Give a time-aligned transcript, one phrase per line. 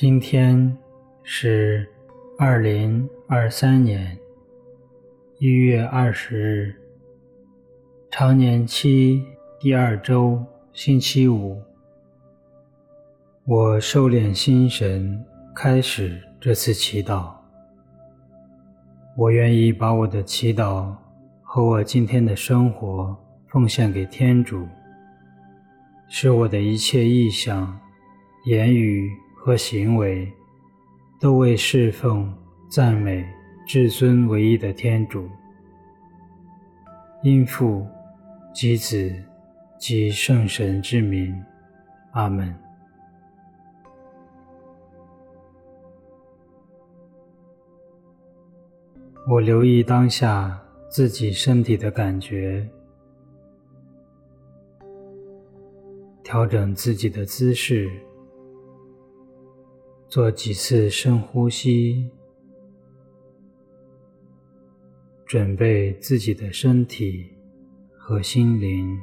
[0.00, 0.78] 今天
[1.22, 1.86] 是
[2.38, 4.18] 二零二三年
[5.38, 6.74] 一月二十日，
[8.10, 9.22] 常年期
[9.60, 10.42] 第二周
[10.72, 11.62] 星期五。
[13.44, 15.22] 我收敛心神，
[15.54, 17.34] 开始这次祈祷。
[19.18, 20.96] 我愿意把我的祈祷
[21.42, 23.14] 和我今天的生活
[23.48, 24.66] 奉献给天主，
[26.08, 27.78] 使我的一切意向、
[28.46, 29.10] 言语
[29.42, 30.30] 和行为
[31.18, 32.30] 都为侍奉、
[32.70, 33.26] 赞美
[33.66, 35.26] 至尊唯一的天主。
[37.22, 37.86] 因父
[38.52, 39.10] 及子
[39.78, 41.34] 及圣神之名，
[42.12, 42.54] 阿门。
[49.26, 50.60] 我留意当下
[50.90, 52.68] 自己身体的感觉，
[56.22, 57.90] 调整自己的姿势，
[60.10, 62.10] 做几次深呼吸，
[65.24, 67.30] 准备自己的身体
[67.96, 68.98] 和心灵。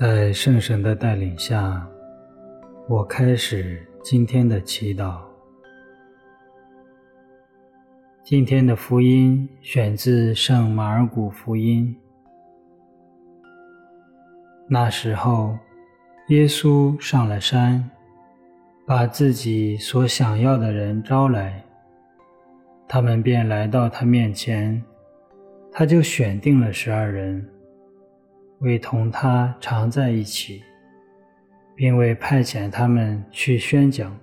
[0.00, 1.86] 在圣神的带领下，
[2.88, 5.18] 我开始今天的祈祷。
[8.24, 11.94] 今天的福音选自圣马尔谷福音。
[14.66, 15.58] 那时候，
[16.28, 17.90] 耶稣上了山，
[18.86, 21.62] 把自己所想要的人招来，
[22.88, 24.82] 他们便来到他面前，
[25.70, 27.46] 他就选定了十二人。
[28.60, 30.62] 为同他常在一起，
[31.74, 34.14] 并为派遣他们去宣讲，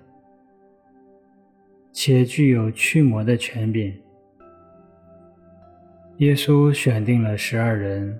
[1.91, 3.91] 且具有驱魔的权柄。
[6.17, 8.19] 耶稣选定了十二人，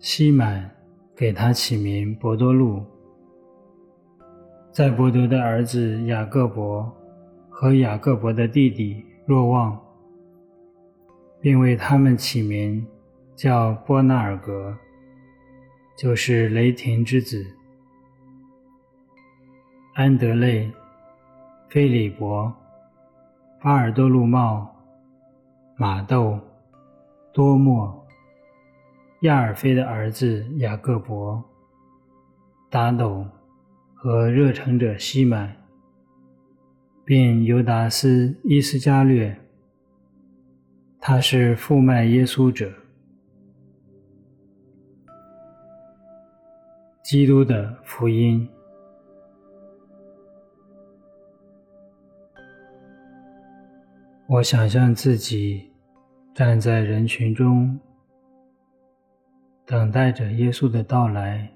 [0.00, 0.68] 西满
[1.14, 2.84] 给他起名伯多禄，
[4.72, 6.92] 在伯德的儿子雅各伯
[7.48, 9.80] 和雅各伯的弟弟若望，
[11.40, 12.84] 并为他们起名。
[13.34, 14.76] 叫波纳尔格，
[15.96, 17.38] 就是雷霆之子；
[19.94, 20.70] 安德肋、
[21.68, 22.54] 腓里伯、
[23.60, 24.74] 巴尔多路茂、
[25.76, 26.38] 马窦、
[27.32, 28.06] 多默、
[29.22, 31.42] 亚尔菲的儿子雅各伯、
[32.70, 33.26] 达斗
[33.94, 35.56] 和热诚者西满，
[37.04, 39.36] 并犹达斯·伊斯加略，
[41.00, 42.72] 他是负卖耶稣者。
[47.02, 48.48] 基督的福音。
[54.28, 55.70] 我想象自己
[56.32, 57.78] 站在人群中，
[59.66, 61.52] 等待着耶稣的到来。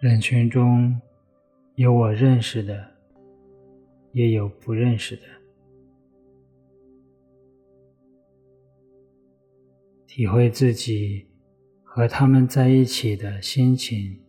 [0.00, 1.00] 人群中
[1.76, 2.84] 有我认识的，
[4.12, 5.22] 也有不认识的。
[10.12, 11.24] 体会自己
[11.84, 14.20] 和他们在一起的心情，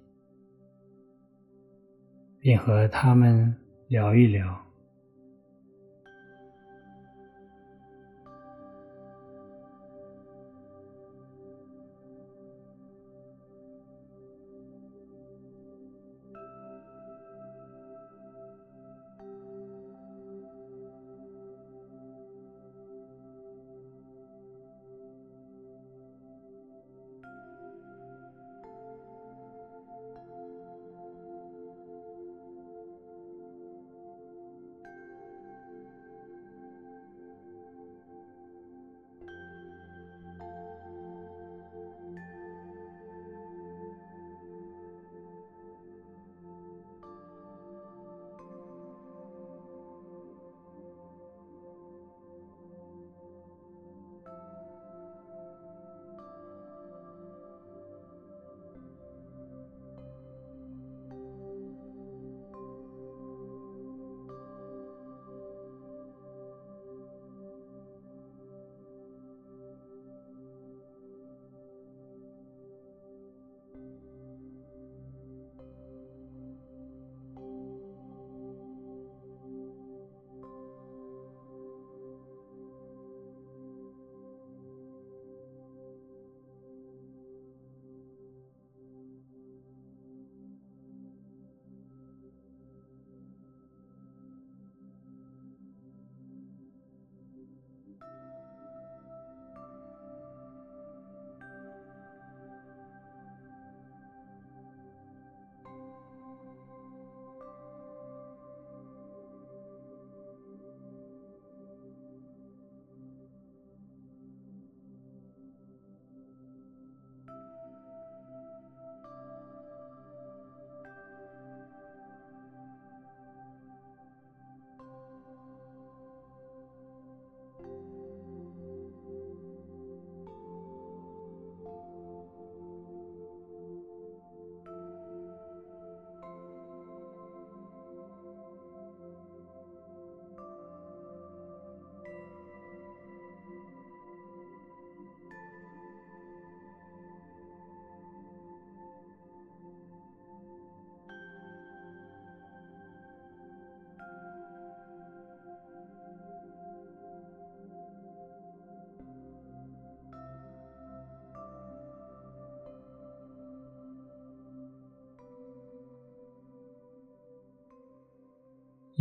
[2.40, 3.52] 并和他们
[3.88, 4.64] 聊一聊。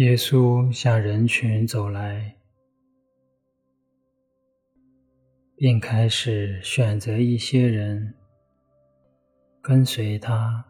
[0.00, 2.34] 耶稣向人群走来，
[5.56, 8.14] 并开始选择一些人
[9.60, 10.69] 跟随他。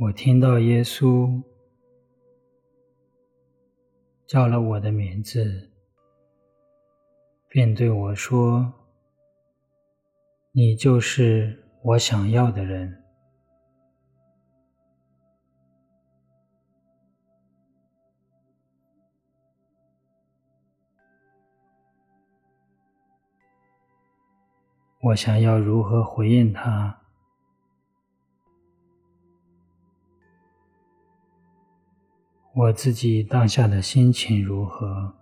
[0.00, 1.42] 我听到耶稣
[4.28, 5.72] 叫了我的名字，
[7.48, 8.72] 便对我说
[10.54, 13.02] ：“你就是我想要的人。”
[25.02, 26.97] 我想要如何回应他？
[32.58, 35.17] 我自己当下的心情如何？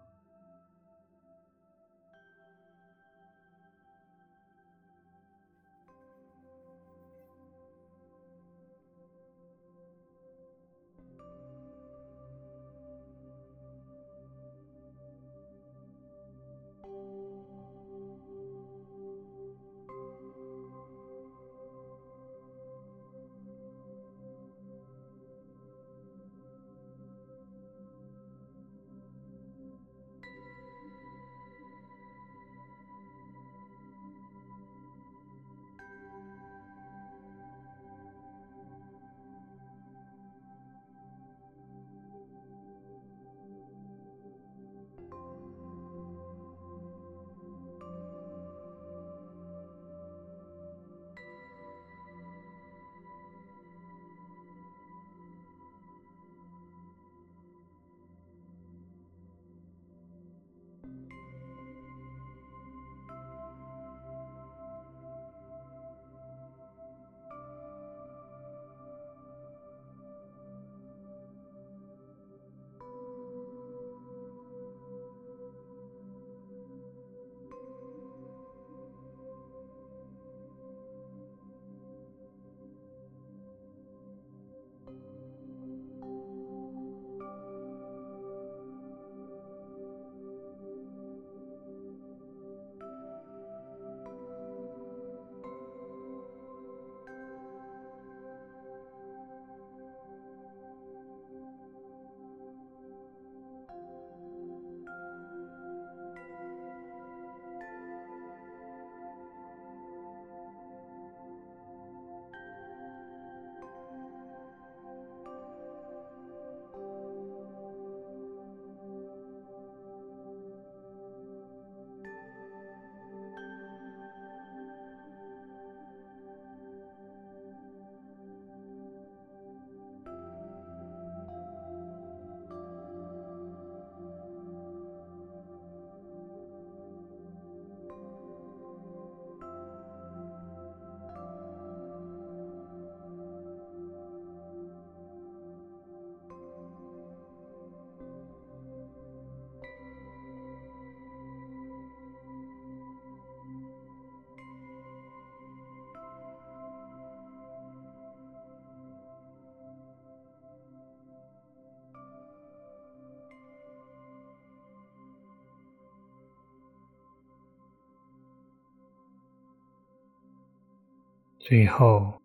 [171.48, 172.20] 最后，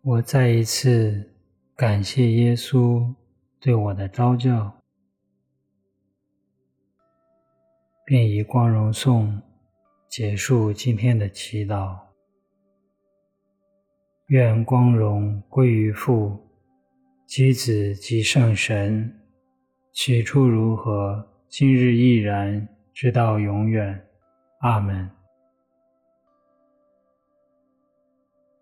[0.00, 1.34] 我再一次
[1.76, 3.14] 感谢耶稣
[3.60, 4.74] 对我的召叫，
[8.06, 9.42] 并以光荣颂
[10.08, 11.94] 结束今天的祈祷。
[14.28, 16.42] 愿光荣归于父、
[17.26, 19.14] 及子、及圣神，
[19.92, 24.02] 起初如何，今日亦然，直到永远。
[24.60, 25.15] 阿门。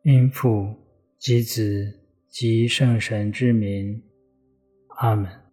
[0.05, 0.77] 因父
[1.19, 4.03] 及子及圣神之名，
[4.99, 5.44] 阿门。